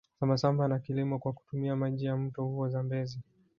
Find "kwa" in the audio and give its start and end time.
1.19-1.33